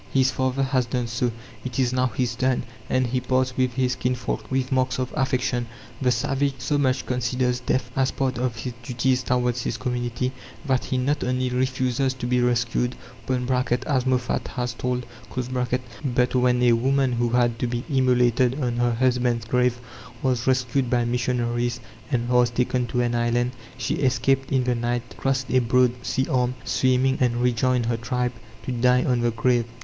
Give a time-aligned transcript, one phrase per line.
[0.11, 1.31] His father has done so,
[1.63, 5.67] it is now his turn; and he parts with his kinsfolk with marks of affection.
[6.01, 10.31] The savage so much considers death as part of his duties towards his community,
[10.65, 12.95] that he not only refuses to be rescued
[13.29, 18.93] (as Moffat has told), but when a woman who had to be immolated on her
[18.95, 19.79] husband's grave
[20.23, 21.79] was rescued by missionaries,
[22.11, 26.25] and was taken to an island, she escaped in the night, crossed a broad sea
[26.27, 28.33] arm, swimming and rejoined her tribe,
[28.65, 29.65] to die on the grave.